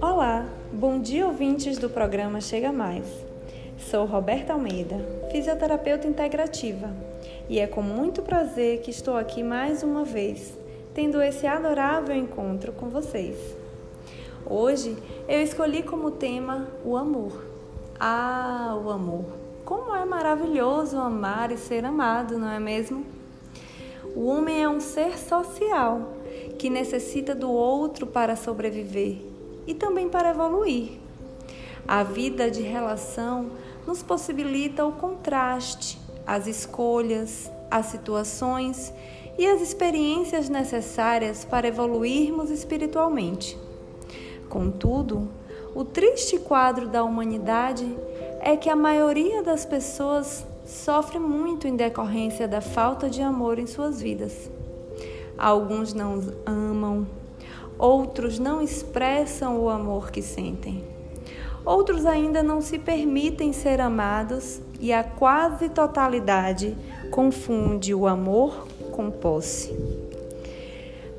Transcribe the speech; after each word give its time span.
Olá, 0.00 0.48
bom 0.72 0.98
dia 0.98 1.24
ouvintes 1.24 1.78
do 1.78 1.88
programa 1.88 2.40
Chega 2.40 2.72
Mais. 2.72 3.06
Sou 3.78 4.04
Roberta 4.06 4.54
Almeida, 4.54 4.96
fisioterapeuta 5.30 6.08
integrativa, 6.08 6.90
e 7.48 7.60
é 7.60 7.68
com 7.68 7.80
muito 7.80 8.20
prazer 8.22 8.80
que 8.80 8.90
estou 8.90 9.16
aqui 9.16 9.44
mais 9.44 9.84
uma 9.84 10.02
vez, 10.02 10.58
tendo 10.92 11.22
esse 11.22 11.46
adorável 11.46 12.16
encontro 12.16 12.72
com 12.72 12.88
vocês. 12.88 13.36
Hoje 14.44 14.96
eu 15.28 15.40
escolhi 15.40 15.84
como 15.84 16.10
tema 16.10 16.66
o 16.84 16.96
amor. 16.96 17.44
Ah, 18.00 18.76
o 18.84 18.90
amor! 18.90 19.26
Como 19.64 19.94
é 19.94 20.04
maravilhoso 20.04 20.98
amar 20.98 21.52
e 21.52 21.56
ser 21.56 21.84
amado, 21.84 22.36
não 22.36 22.50
é 22.50 22.58
mesmo? 22.58 23.18
O 24.14 24.26
homem 24.26 24.62
é 24.62 24.68
um 24.68 24.80
ser 24.80 25.18
social 25.18 26.14
que 26.58 26.68
necessita 26.70 27.34
do 27.34 27.50
outro 27.50 28.06
para 28.06 28.36
sobreviver 28.36 29.18
e 29.66 29.74
também 29.74 30.08
para 30.08 30.30
evoluir. 30.30 30.98
A 31.86 32.02
vida 32.02 32.50
de 32.50 32.62
relação 32.62 33.50
nos 33.86 34.02
possibilita 34.02 34.84
o 34.84 34.92
contraste, 34.92 35.98
as 36.26 36.46
escolhas, 36.46 37.50
as 37.70 37.86
situações 37.86 38.92
e 39.38 39.46
as 39.46 39.60
experiências 39.60 40.48
necessárias 40.48 41.44
para 41.44 41.68
evoluirmos 41.68 42.50
espiritualmente. 42.50 43.56
Contudo, 44.48 45.28
o 45.74 45.84
triste 45.84 46.38
quadro 46.38 46.88
da 46.88 47.04
humanidade 47.04 47.86
é 48.40 48.56
que 48.56 48.68
a 48.68 48.76
maioria 48.76 49.42
das 49.42 49.64
pessoas 49.64 50.44
sofre 50.68 51.18
muito 51.18 51.66
em 51.66 51.74
decorrência 51.74 52.46
da 52.46 52.60
falta 52.60 53.08
de 53.08 53.22
amor 53.22 53.58
em 53.58 53.66
suas 53.66 54.02
vidas. 54.02 54.50
Alguns 55.36 55.94
não 55.94 56.20
amam, 56.44 57.06
outros 57.78 58.38
não 58.38 58.60
expressam 58.60 59.58
o 59.58 59.70
amor 59.70 60.10
que 60.10 60.20
sentem. 60.20 60.84
Outros 61.64 62.04
ainda 62.04 62.42
não 62.42 62.60
se 62.60 62.78
permitem 62.78 63.52
ser 63.52 63.80
amados 63.80 64.60
e 64.78 64.92
a 64.92 65.02
quase 65.02 65.70
totalidade 65.70 66.76
confunde 67.10 67.94
o 67.94 68.06
amor 68.06 68.66
com 68.92 69.10
posse. 69.10 69.74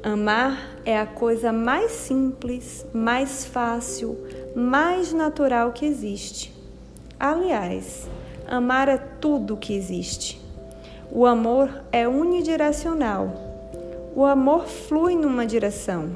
Amar 0.04 0.78
é 0.86 0.98
a 0.98 1.06
coisa 1.06 1.52
mais 1.52 1.92
simples, 1.92 2.86
mais 2.94 3.46
fácil, 3.46 4.18
mais 4.56 5.12
natural 5.12 5.72
que 5.72 5.86
existe. 5.86 6.54
Aliás, 7.20 8.08
amar 8.50 8.90
é 8.90 8.98
tudo 8.98 9.56
que 9.56 9.76
existe. 9.76 10.42
O 11.12 11.26
amor 11.26 11.70
é 11.92 12.08
unidirecional. 12.08 13.32
O 14.16 14.26
amor 14.26 14.66
flui 14.66 15.16
numa 15.16 15.46
direção. 15.46 16.10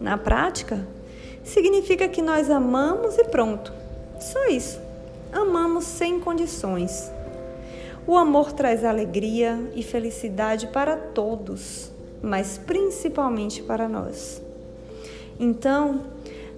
Na 0.00 0.18
prática, 0.18 0.84
significa 1.44 2.08
que 2.08 2.20
nós 2.20 2.50
amamos 2.50 3.16
e 3.16 3.24
pronto. 3.24 3.72
Só 4.18 4.46
isso. 4.46 4.80
Amamos 5.32 5.84
sem 5.84 6.18
condições. 6.18 7.10
O 8.06 8.16
amor 8.16 8.50
traz 8.52 8.84
alegria 8.84 9.70
e 9.74 9.84
felicidade 9.84 10.66
para 10.66 10.96
todos, 10.96 11.92
mas 12.20 12.58
principalmente 12.58 13.62
para 13.62 13.88
nós. 13.88 14.42
Então, 15.38 16.00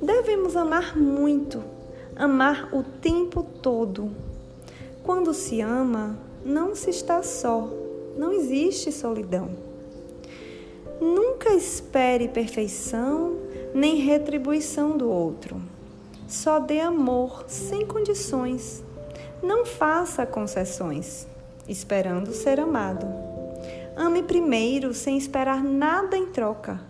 devemos 0.01 0.57
amar 0.57 0.97
muito, 0.97 1.63
amar 2.17 2.71
o 2.73 2.83
tempo 2.83 3.43
todo. 3.61 4.32
Quando 5.03 5.35
se 5.35 5.61
ama, 5.61 6.17
não 6.45 6.75
se 6.75 6.91
está 6.91 7.23
só, 7.23 7.69
não 8.17 8.33
existe 8.33 8.93
solidão. 8.93 9.51
Nunca 11.01 11.51
espere 11.55 12.29
perfeição 12.29 13.37
nem 13.75 13.97
retribuição 13.97 14.97
do 14.97 15.11
outro. 15.11 15.61
Só 16.29 16.59
dê 16.59 16.81
amor 16.81 17.45
sem 17.49 17.85
condições. 17.85 18.85
Não 19.43 19.67
faça 19.67 20.25
concessões, 20.25 21.27
esperando 21.69 22.33
ser 22.33 22.61
amado. 22.61 23.07
Ame 23.97 24.23
primeiro 24.23 24.95
sem 24.95 25.19
esperar 25.19 25.63
nada 25.65 26.17
em 26.17 26.27
troca. 26.27 26.81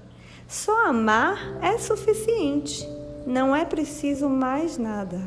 Só 0.46 0.86
amar 0.86 1.58
é 1.62 1.78
suficiente, 1.78 2.86
não 3.26 3.56
é 3.56 3.64
preciso 3.64 4.28
mais 4.28 4.76
nada. 4.76 5.18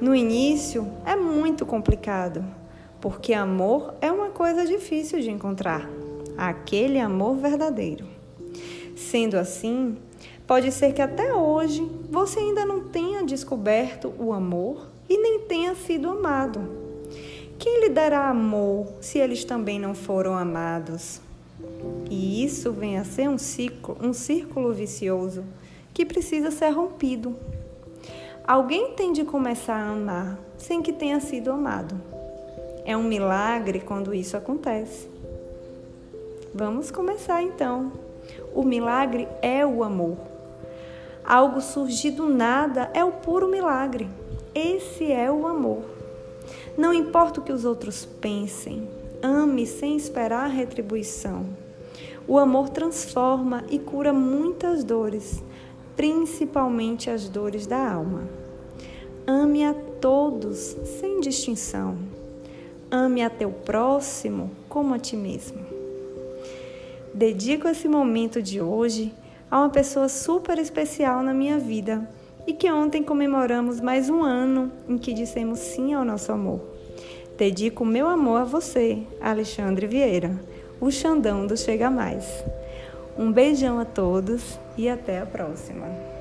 No 0.00 0.14
início 0.14 0.86
é 1.06 1.16
muito 1.16 1.64
complicado, 1.64 2.44
porque 3.00 3.32
amor 3.32 3.94
é 4.00 4.12
uma 4.12 4.28
coisa 4.28 4.66
difícil 4.66 5.20
de 5.20 5.30
encontrar 5.30 5.88
aquele 6.36 7.00
amor 7.00 7.36
verdadeiro. 7.36 8.06
Sendo 8.94 9.36
assim, 9.36 9.96
pode 10.46 10.70
ser 10.70 10.92
que 10.92 11.00
até 11.00 11.32
hoje 11.32 11.88
você 12.10 12.40
ainda 12.40 12.66
não 12.66 12.88
tenha 12.88 13.24
descoberto 13.24 14.12
o 14.18 14.34
amor 14.34 14.86
e 15.08 15.16
nem 15.16 15.40
tenha 15.40 15.74
sido 15.74 16.10
amado. 16.10 16.60
Quem 17.58 17.80
lhe 17.80 17.88
dará 17.88 18.28
amor 18.28 18.86
se 19.00 19.18
eles 19.18 19.44
também 19.44 19.78
não 19.78 19.94
foram 19.94 20.36
amados? 20.36 21.22
E 22.10 22.44
isso 22.44 22.70
vem 22.70 22.98
a 22.98 23.04
ser 23.04 23.30
um 23.30 23.38
ciclo, 23.38 23.96
um 24.02 24.12
círculo 24.12 24.74
vicioso 24.74 25.42
que 25.94 26.04
precisa 26.04 26.50
ser 26.50 26.68
rompido. 26.68 27.34
Alguém 28.46 28.92
tem 28.92 29.12
de 29.12 29.24
começar 29.24 29.74
a 29.74 29.90
amar 29.90 30.38
sem 30.56 30.80
que 30.80 30.92
tenha 30.92 31.18
sido 31.18 31.50
amado. 31.50 32.00
É 32.84 32.96
um 32.96 33.02
milagre 33.02 33.80
quando 33.80 34.14
isso 34.14 34.36
acontece. 34.36 35.08
Vamos 36.54 36.92
começar 36.92 37.42
então. 37.42 37.90
O 38.54 38.62
milagre 38.62 39.26
é 39.42 39.66
o 39.66 39.82
amor. 39.82 40.16
Algo 41.24 41.60
surgir 41.60 42.12
do 42.12 42.28
nada 42.28 42.88
é 42.94 43.04
o 43.04 43.10
puro 43.10 43.48
milagre. 43.48 44.08
Esse 44.54 45.10
é 45.10 45.28
o 45.28 45.44
amor. 45.44 45.82
Não 46.78 46.94
importa 46.94 47.40
o 47.40 47.42
que 47.42 47.52
os 47.52 47.64
outros 47.64 48.04
pensem, 48.04 48.88
ame 49.20 49.66
sem 49.66 49.96
esperar 49.96 50.48
retribuição. 50.50 51.46
O 52.28 52.38
amor 52.38 52.68
transforma 52.68 53.64
e 53.68 53.78
cura 53.78 54.12
muitas 54.12 54.84
dores, 54.84 55.42
principalmente 55.96 57.10
as 57.10 57.28
dores 57.28 57.66
da 57.66 57.92
alma. 57.92 58.28
Ame 59.26 59.64
a 59.64 59.74
todos 59.74 60.76
sem 61.00 61.20
distinção. 61.20 61.96
Ame 62.90 63.22
a 63.22 63.30
teu 63.30 63.50
próximo 63.50 64.50
como 64.68 64.94
a 64.94 64.98
ti 64.98 65.16
mesmo 65.16 65.76
dedico 67.16 67.66
esse 67.66 67.88
momento 67.88 68.42
de 68.42 68.60
hoje 68.60 69.10
a 69.50 69.60
uma 69.60 69.70
pessoa 69.70 70.06
super 70.06 70.58
especial 70.58 71.22
na 71.22 71.32
minha 71.32 71.58
vida 71.58 72.06
e 72.46 72.52
que 72.52 72.70
ontem 72.70 73.02
comemoramos 73.02 73.80
mais 73.80 74.10
um 74.10 74.22
ano 74.22 74.70
em 74.86 74.98
que 74.98 75.14
dissemos 75.14 75.58
sim 75.58 75.94
ao 75.94 76.04
nosso 76.04 76.30
amor. 76.30 76.60
Dedico 77.38 77.84
o 77.84 77.86
meu 77.86 78.06
amor 78.06 78.42
a 78.42 78.44
você, 78.44 78.98
Alexandre 79.18 79.86
Vieira, 79.86 80.38
o 80.78 80.90
Xandão 80.90 81.46
do 81.46 81.56
Chega 81.56 81.90
Mais. 81.90 82.26
Um 83.18 83.32
beijão 83.32 83.78
a 83.78 83.84
todos 83.84 84.58
e 84.76 84.88
até 84.88 85.20
a 85.20 85.26
próxima. 85.26 86.15